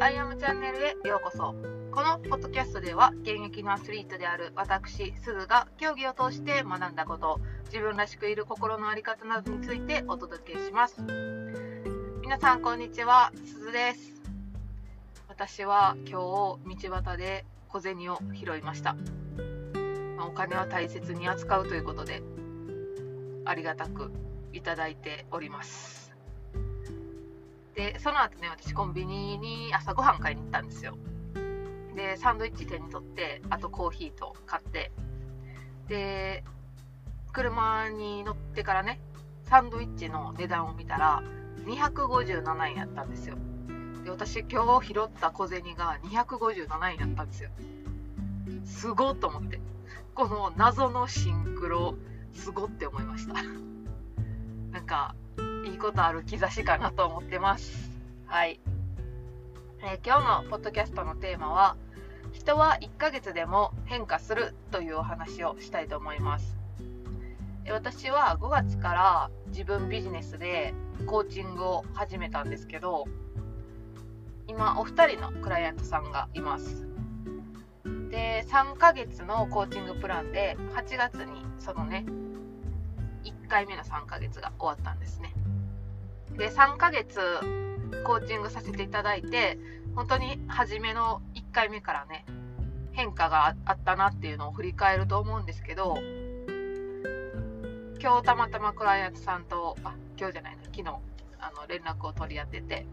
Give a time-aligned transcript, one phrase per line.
[0.00, 1.54] アイアムチャンネルへようこそ。
[1.92, 11.00] このポッドキャストでは、現役のアスリートである私、すずが競技を通して学んだこと、自分らしくいる心の在り方などについてお届けします。
[12.20, 13.30] 皆さん、こんにちは。
[13.36, 14.20] すずです。
[15.28, 18.96] 私は今日、道端で小銭を拾いました。
[20.18, 22.22] お金は大切に扱うということで、
[23.44, 24.10] ありがたく
[24.52, 26.05] いただいております。
[27.76, 30.96] で、その後ね、私コンビニに朝ごはん買いに行ったんですよ。
[31.94, 34.90] で、サンドイッチ手に取って、あとコーヒーと買って、
[35.86, 36.42] で、
[37.32, 38.98] 車に乗ってからね、
[39.44, 41.22] サンドイッチの値段を見たら、
[41.66, 43.36] 257円やったんですよ。
[44.04, 47.50] で、私今日拾った小銭が257円やったんですよ。
[48.64, 49.60] すごっと思って。
[50.14, 51.94] この謎のシンクロ、
[52.32, 53.34] すごって思いました。
[54.72, 55.14] なんか、
[55.66, 57.90] いいことある兆しかなと思ってます。
[58.26, 58.60] はい。
[59.82, 61.76] えー、今日のポッドキャストのテーマは、
[62.32, 66.56] 人は1ヶ月でも変化するというお話をしたいと思います。
[67.68, 70.72] 私は5月から自分ビジネスで
[71.04, 73.04] コーチングを始めたんですけど、
[74.46, 76.86] 今お二人のクライアントさんがいます。
[78.10, 82.06] で、3ヶ月のコーチングプランで8月にそのね、
[83.24, 85.34] 1回目の3ヶ月が終わったんですね。
[86.36, 87.18] で、3ヶ月
[88.04, 89.58] コーチングさせていただいて、
[89.94, 92.26] 本当に初めの1回目からね、
[92.92, 95.96] 変化があったなっていうのを振り返ると思うんですけど、
[98.00, 100.84] 今日たまたまクライアントさんと、あ、今日じゃないな、昨日、
[101.38, 102.86] あの、連絡を取り合ってて、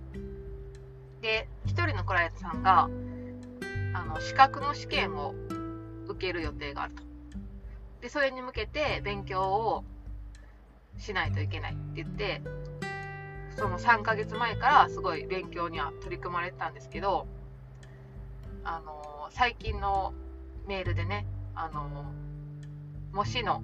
[1.21, 2.89] で、1人のクライアントさんが、
[3.93, 5.35] あの、資格の試験を
[6.07, 7.03] 受ける予定があると。
[8.01, 9.83] で、それに向けて勉強を
[10.97, 12.41] しないといけないって言って、
[13.57, 17.27] その3ヶ月前からすごい勉強には取り組まれてたんですけど、
[18.63, 20.13] あの最近の
[20.67, 21.25] メールでね、
[21.55, 22.05] あの
[23.13, 23.61] 模試の、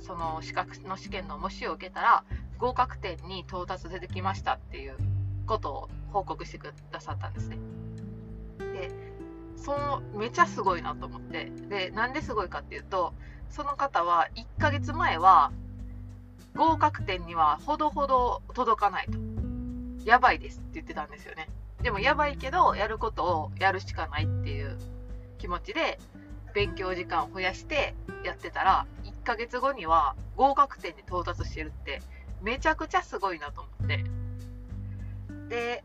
[0.00, 2.24] その資格の試験の模試を受けたら、
[2.58, 4.96] 合格点に到達出てきましたっていう
[5.46, 7.58] ことを報告してくださったんですね。
[8.58, 8.90] で、
[9.56, 13.12] その、めちゃすごいなと思って、で、なんですごいかっていうと、
[13.50, 15.52] その方は1ヶ月前は
[16.58, 19.16] 合格点にはほどほど届かないと。
[20.04, 21.48] やばいですって言ってたんですよね。
[21.82, 24.76] でもやばいけど、やることをやるしかないっていう
[25.38, 26.00] 気持ちで、
[26.54, 32.02] 勉強時間を増やしてやってたら、1ヶ月後には合格点に到達してるって、
[32.42, 34.04] めちゃくちゃすごいなと思って。
[35.48, 35.84] で、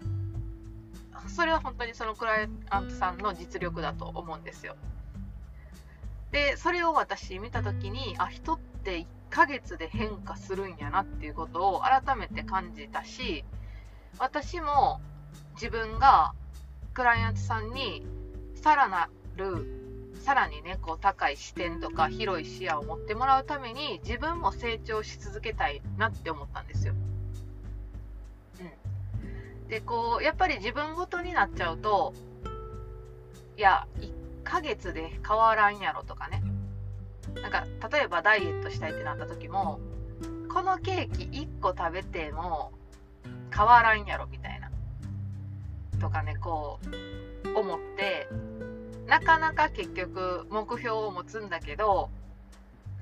[1.28, 4.76] それは本当にそのクライアントさんの実力だと思うんですよ。
[6.32, 13.44] で、それを私見た時に、あ、人ってヶ月で変化するんやなっていうことを改めて感じたし、
[14.20, 15.02] 私も
[15.56, 16.34] 自分が
[16.94, 18.06] クライアントさんに
[18.54, 26.94] さらなる、さらにね、こう高い視点とか広い視野を持ってもらうために自分も成長し続けたいなって思ったんですよ。
[28.60, 29.68] うん。
[29.68, 32.14] で、こう、やっぱり自分ごとになっちゃうと、
[33.58, 36.44] いや、1ヶ月で変わらんやろとかね、
[37.42, 39.80] なんか例えばダイエットしたいってなった時も
[40.54, 42.72] このケーキ1個食べても
[43.56, 44.72] 変わらんやろみたいな
[46.00, 48.28] とかねこう思って
[49.08, 52.10] なかなか結局目標を持つんだけど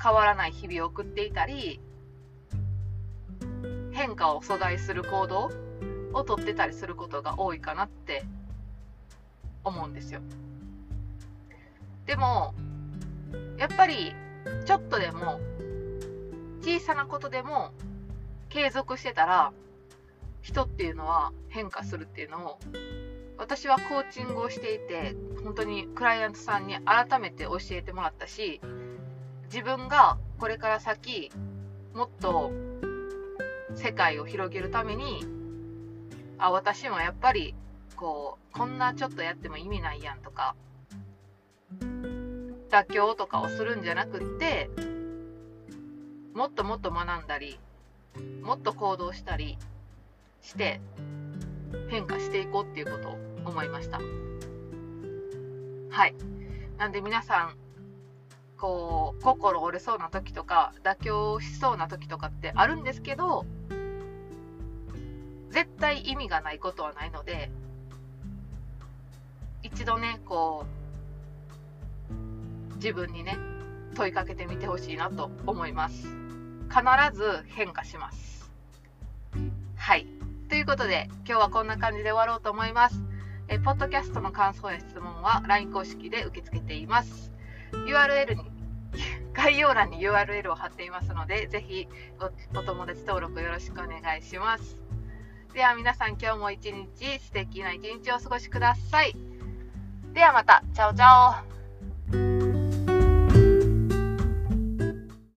[0.01, 1.79] 変わらない日々を送っていたり
[3.91, 5.51] 変化を阻害する行動
[6.13, 8.23] をとってたりすることが多いかなって
[9.63, 10.21] 思うんですよ。
[12.05, 12.53] でも
[13.61, 14.15] やっぱり
[14.65, 15.39] ちょっとでも
[16.61, 17.69] 小さなことでも
[18.49, 19.53] 継続してたら
[20.41, 22.59] 人っていうのは変化するっていうのを
[23.37, 28.59] 私はコーチングをしていて本当にクライアントさんに改めて教えてもらったし
[29.43, 31.31] 自分がこれから先
[31.93, 32.51] もっと
[33.75, 35.23] 世界を広げるために
[36.39, 37.53] あ私もやっぱり
[37.95, 40.55] こうこんなちょっとやっても意味ないやんとか
[42.71, 44.69] 妥協とかをするんじゃなくって
[46.33, 47.59] もっともっと学んだり
[48.41, 49.57] もっと行動したり
[50.41, 50.79] して
[51.89, 53.99] 変化していこうっていうことを思いました。
[55.89, 56.15] はい。
[56.77, 57.55] なんで皆さん
[58.57, 63.45] こう心折れそうな時とか妥協しそうな時とかってあるんですけど
[65.49, 67.51] 絶対意味がないことはないので
[69.63, 70.80] 一度ねこう
[72.81, 73.37] 自分にね、
[73.93, 76.07] 問いかけてみてほしいなと思います。
[76.67, 76.81] 必
[77.13, 78.49] ず変化します。
[79.75, 80.07] はい。
[80.49, 83.03] ということで、今日はこんな感じで終わろうと思います。
[83.49, 87.31] えポッドキャストの感想や質問は LINE 公式で受け付けています。
[87.71, 88.51] URL に、
[89.33, 91.87] 概要欄に URL を貼っていますので、ぜひ
[92.55, 94.81] おお友達登録よろしくお願いします。
[95.53, 99.15] では皆さん今日も一日素敵な一日をお過ごしください。
[100.13, 101.60] ではまた、チャオチャオ